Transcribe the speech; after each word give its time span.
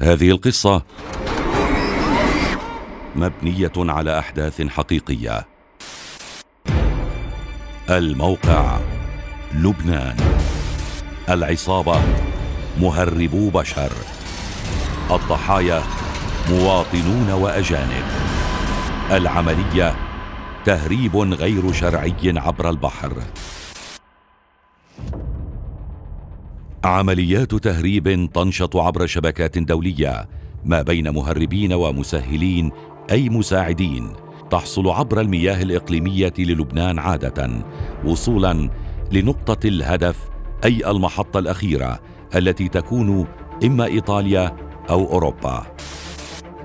هذه 0.00 0.30
القصة 0.30 0.82
مبنية 3.16 3.72
على 3.76 4.18
أحداث 4.18 4.62
حقيقية. 4.62 5.46
الموقع 7.90 8.78
لبنان. 9.54 10.16
العصابة 11.28 12.00
مهربو 12.80 13.50
بشر. 13.50 13.92
الضحايا 15.10 15.82
مواطنون 16.50 17.30
وأجانب. 17.30 18.04
العملية 19.10 19.94
تهريب 20.64 21.16
غير 21.16 21.72
شرعي 21.72 22.14
عبر 22.24 22.70
البحر. 22.70 23.12
عمليات 26.88 27.54
تهريب 27.54 28.30
تنشط 28.34 28.76
عبر 28.76 29.06
شبكات 29.06 29.58
دولية 29.58 30.28
ما 30.64 30.82
بين 30.82 31.10
مهربين 31.10 31.72
ومسهلين 31.72 32.70
أي 33.10 33.28
مساعدين 33.28 34.12
تحصل 34.50 34.88
عبر 34.88 35.20
المياه 35.20 35.62
الإقليمية 35.62 36.32
للبنان 36.38 36.98
عادة 36.98 37.64
وصولا 38.04 38.70
لنقطة 39.12 39.68
الهدف 39.68 40.28
أي 40.64 40.90
المحطة 40.90 41.38
الأخيرة 41.38 42.00
التي 42.34 42.68
تكون 42.68 43.26
إما 43.64 43.84
إيطاليا 43.84 44.56
أو 44.90 45.12
أوروبا. 45.12 45.66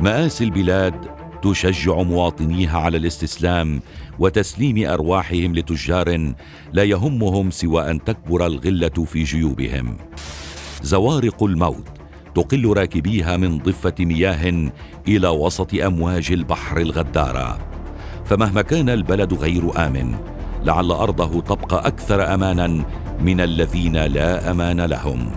مآسي 0.00 0.44
البلاد 0.44 1.15
تشجع 1.52 2.02
مواطنيها 2.02 2.78
على 2.78 2.96
الاستسلام 2.96 3.80
وتسليم 4.18 4.88
أرواحهم 4.88 5.54
لتجار 5.54 6.32
لا 6.72 6.84
يهمهم 6.84 7.50
سوى 7.50 7.90
أن 7.90 8.04
تكبر 8.04 8.46
الغلة 8.46 9.04
في 9.04 9.22
جيوبهم. 9.22 9.96
زوارق 10.82 11.42
الموت 11.42 11.88
تقل 12.34 12.76
راكبيها 12.76 13.36
من 13.36 13.58
ضفة 13.58 13.94
مياه 14.00 14.70
إلى 15.08 15.28
وسط 15.28 15.74
أمواج 15.74 16.32
البحر 16.32 16.80
الغدارة. 16.80 17.58
فمهما 18.24 18.62
كان 18.62 18.88
البلد 18.88 19.34
غير 19.34 19.86
آمن 19.86 20.14
لعل 20.64 20.90
أرضه 20.90 21.40
تبقى 21.40 21.86
أكثر 21.86 22.34
أمانا 22.34 22.84
من 23.20 23.40
الذين 23.40 23.96
لا 23.96 24.50
أمان 24.50 24.80
لهم. 24.80 25.30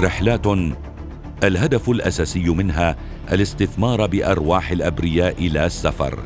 رحلات 0.00 0.46
الهدف 1.46 1.90
الأساسي 1.90 2.48
منها 2.48 2.96
الاستثمار 3.32 4.06
بأرواح 4.06 4.70
الأبرياء 4.70 5.48
لا 5.48 5.66
السفر. 5.66 6.18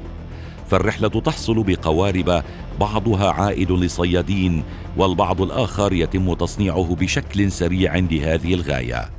فالرحلة 0.70 1.08
تحصل 1.08 1.62
بقوارب 1.62 2.42
بعضها 2.80 3.30
عائد 3.30 3.72
لصيادين 3.72 4.62
والبعض 4.96 5.42
الآخر 5.42 5.92
يتم 5.92 6.34
تصنيعه 6.34 6.96
بشكل 7.00 7.52
سريع 7.52 7.96
لهذه 7.96 8.54
الغاية. 8.54 9.10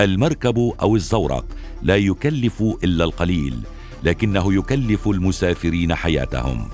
المركب 0.00 0.72
أو 0.82 0.96
الزورق 0.96 1.44
لا 1.82 1.96
يكلف 1.96 2.62
إلا 2.84 3.04
القليل 3.04 3.60
لكنه 4.04 4.54
يكلف 4.54 5.08
المسافرين 5.08 5.94
حياتهم. 5.94 6.68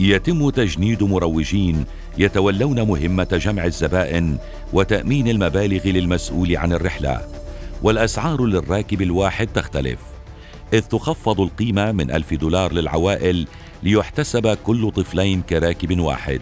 يتم 0.00 0.50
تجنيد 0.50 1.02
مروجين 1.02 1.84
يتولون 2.18 2.82
مهمة 2.82 3.40
جمع 3.44 3.64
الزبائن 3.64 4.38
وتأمين 4.72 5.28
المبالغ 5.28 5.88
للمسؤول 5.88 6.56
عن 6.56 6.72
الرحلة. 6.72 7.41
والأسعار 7.82 8.44
للراكب 8.44 9.02
الواحد 9.02 9.46
تختلف 9.46 9.98
إذ 10.72 10.80
تخفض 10.80 11.40
القيمة 11.40 11.92
من 11.92 12.10
ألف 12.10 12.34
دولار 12.34 12.72
للعوائل 12.72 13.46
ليحتسب 13.82 14.58
كل 14.64 14.90
طفلين 14.90 15.42
كراكب 15.42 16.00
واحد 16.00 16.40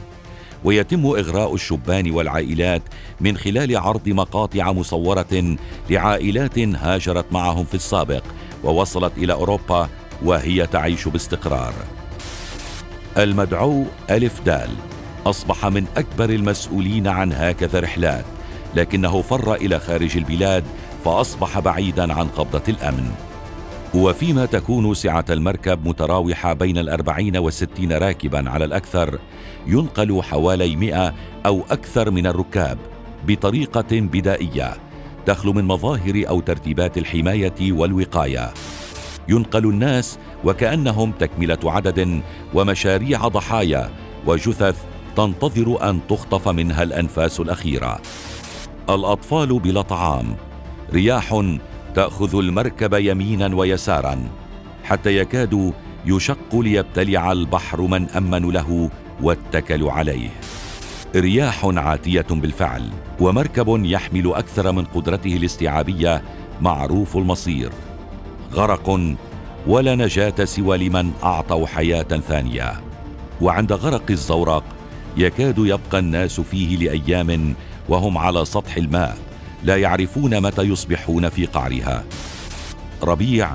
ويتم 0.64 1.06
إغراء 1.06 1.54
الشبان 1.54 2.10
والعائلات 2.10 2.82
من 3.20 3.36
خلال 3.36 3.76
عرض 3.76 4.08
مقاطع 4.08 4.72
مصورة 4.72 5.56
لعائلات 5.90 6.58
هاجرت 6.58 7.32
معهم 7.32 7.64
في 7.64 7.74
السابق 7.74 8.22
ووصلت 8.64 9.12
إلى 9.16 9.32
أوروبا 9.32 9.88
وهي 10.22 10.66
تعيش 10.66 11.08
باستقرار. 11.08 11.74
المدعو 13.16 13.84
ألف 14.10 14.40
دال 14.40 14.70
أصبح 15.26 15.66
من 15.66 15.86
أكبر 15.96 16.30
المسؤولين 16.30 17.08
عن 17.08 17.32
هكذا 17.32 17.80
رحلات 17.80 18.24
لكنه 18.74 19.22
فر 19.22 19.54
إلى 19.54 19.80
خارج 19.80 20.16
البلاد 20.16 20.64
فأصبح 21.04 21.58
بعيدا 21.58 22.12
عن 22.12 22.28
قبضة 22.28 22.62
الأمن. 22.68 23.10
وفيما 23.94 24.46
تكون 24.46 24.94
سعة 24.94 25.24
المركب 25.30 25.88
متراوحة 25.88 26.52
بين 26.52 26.78
الأربعين 26.78 27.36
والستين 27.36 27.92
راكبا 27.92 28.50
على 28.50 28.64
الأكثر 28.64 29.18
ينقل 29.66 30.22
حوالي 30.22 30.76
مئة 30.76 31.14
أو 31.46 31.62
أكثر 31.70 32.10
من 32.10 32.26
الركاب 32.26 32.78
بطريقة 33.26 33.86
بدائية 33.90 34.76
تخلو 35.26 35.52
من 35.52 35.64
مظاهر 35.64 36.24
أو 36.28 36.40
ترتيبات 36.40 36.98
الحماية 36.98 37.72
والوقاية. 37.72 38.50
ينقل 39.28 39.64
الناس 39.64 40.18
وكأنهم 40.44 41.12
تكملة 41.12 41.58
عدد 41.64 42.20
ومشاريع 42.54 43.28
ضحايا 43.28 43.90
وجثث 44.26 44.76
تنتظر 45.16 45.90
أن 45.90 46.00
تخطف 46.08 46.48
منها 46.48 46.82
الأنفاس 46.82 47.40
الأخيرة. 47.40 48.00
الأطفال 48.90 49.58
بلا 49.58 49.82
طعام 49.82 50.36
رياح 50.92 51.42
تأخذ 51.94 52.38
المركب 52.38 52.94
يمينا 52.94 53.56
ويسارا 53.56 54.28
حتى 54.84 55.16
يكاد 55.16 55.72
يشق 56.06 56.54
ليبتلع 56.54 57.32
البحر 57.32 57.80
من 57.80 58.08
امنوا 58.08 58.52
له 58.52 58.90
واتكلوا 59.22 59.92
عليه. 59.92 60.28
رياح 61.16 61.64
عاتية 61.64 62.26
بالفعل 62.30 62.90
ومركب 63.20 63.84
يحمل 63.84 64.32
أكثر 64.34 64.72
من 64.72 64.84
قدرته 64.84 65.36
الاستيعابية 65.36 66.22
معروف 66.60 67.16
المصير. 67.16 67.72
غرق 68.52 69.00
ولا 69.66 69.94
نجاة 69.94 70.44
سوى 70.44 70.88
لمن 70.88 71.12
أعطوا 71.22 71.66
حياة 71.66 72.02
ثانية. 72.28 72.72
وعند 73.40 73.72
غرق 73.72 74.10
الزورق 74.10 74.64
يكاد 75.16 75.58
يبقى 75.58 75.98
الناس 75.98 76.40
فيه 76.40 76.76
لأيام 76.76 77.54
وهم 77.88 78.18
على 78.18 78.44
سطح 78.44 78.76
الماء. 78.76 79.29
لا 79.64 79.76
يعرفون 79.76 80.40
متى 80.40 80.62
يصبحون 80.62 81.28
في 81.28 81.46
قعرها. 81.46 82.04
ربيع 83.02 83.50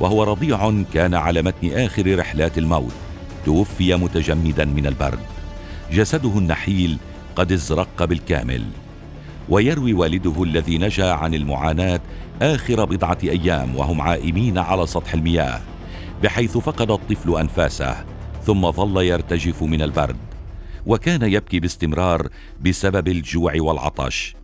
وهو 0.00 0.22
رضيع 0.22 0.82
كان 0.94 1.14
على 1.14 1.42
متن 1.42 1.70
آخر 1.72 2.18
رحلات 2.18 2.58
الموت 2.58 2.92
توفي 3.44 3.94
متجمدا 3.94 4.64
من 4.64 4.86
البرد. 4.86 5.18
جسده 5.92 6.38
النحيل 6.38 6.98
قد 7.36 7.52
ازرق 7.52 8.04
بالكامل. 8.04 8.64
ويروي 9.48 9.92
والده 9.92 10.42
الذي 10.42 10.78
نجا 10.78 11.12
عن 11.12 11.34
المعاناة 11.34 12.00
آخر 12.42 12.84
بضعة 12.84 13.18
أيام 13.22 13.76
وهم 13.76 14.00
عائمين 14.00 14.58
على 14.58 14.86
سطح 14.86 15.14
المياه 15.14 15.60
بحيث 16.22 16.58
فقد 16.58 16.90
الطفل 16.90 17.36
أنفاسه 17.36 18.04
ثم 18.46 18.70
ظل 18.70 19.04
يرتجف 19.04 19.62
من 19.62 19.82
البرد. 19.82 20.16
وكان 20.86 21.22
يبكي 21.22 21.60
باستمرار 21.60 22.28
بسبب 22.60 23.08
الجوع 23.08 23.52
والعطش. 23.56 24.37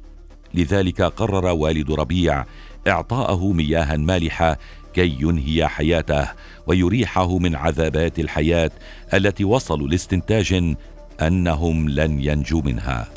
لذلك 0.54 1.02
قرر 1.02 1.46
والد 1.46 1.90
ربيع 1.90 2.44
إعطاءه 2.88 3.52
مياها 3.52 3.96
مالحة 3.96 4.58
كي 4.94 5.16
ينهي 5.20 5.68
حياته 5.68 6.28
ويريحه 6.66 7.38
من 7.38 7.54
عذابات 7.54 8.18
الحياة 8.18 8.70
التي 9.14 9.44
وصلوا 9.44 9.88
لاستنتاج 9.88 10.74
أنهم 11.22 11.88
لن 11.88 12.20
ينجوا 12.20 12.62
منها. 12.62 13.08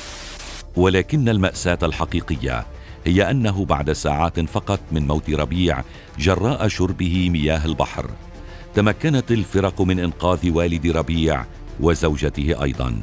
ولكن 0.76 1.28
المأساة 1.28 1.78
الحقيقية 1.82 2.66
هي 3.06 3.30
أنه 3.30 3.64
بعد 3.64 3.92
ساعات 3.92 4.40
فقط 4.40 4.80
من 4.92 5.06
موت 5.06 5.30
ربيع 5.30 5.82
جراء 6.18 6.68
شربه 6.68 7.30
مياه 7.30 7.64
البحر. 7.64 8.10
تمكنت 8.74 9.30
الفرق 9.30 9.80
من 9.80 9.98
إنقاذ 9.98 10.50
والد 10.50 10.86
ربيع 10.86 11.44
وزوجته 11.80 12.62
أيضا. 12.62 12.96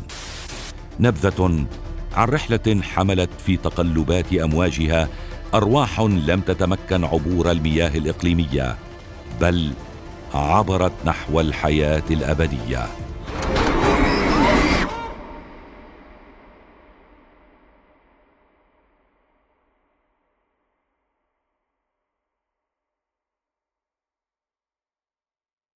نبذة 1.00 1.66
عن 2.16 2.28
رحلة 2.28 2.82
حملت 2.82 3.30
في 3.46 3.58
تقلبات 3.58 4.34
أمواجها 4.34 5.10
أرواح 5.54 6.00
لم 6.00 6.42
تتمكن 6.42 7.04
عبور 7.04 7.52
المياه 7.52 7.98
الإقليمية 7.98 8.76
بل 9.42 9.72
عبرت 10.34 10.92
نحو 11.06 11.40
الحياة 11.40 12.04
الأبدية. 12.12 12.88